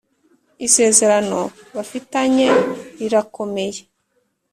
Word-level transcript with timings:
Isezerano 0.67 1.41
bafitanye 1.75 2.47
rirakomeye 2.99 3.81